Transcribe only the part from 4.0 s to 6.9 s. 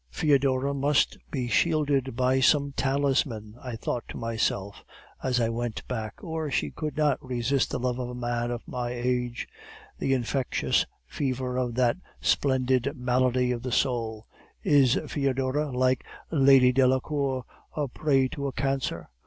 to myself as I went back, 'or she